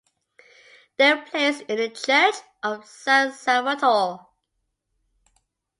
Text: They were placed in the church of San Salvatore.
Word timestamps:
They 0.97 1.13
were 1.13 1.21
placed 1.21 1.61
in 1.69 1.77
the 1.77 1.89
church 1.89 2.33
of 2.63 2.87
San 2.87 3.33
Salvatore. 3.33 4.25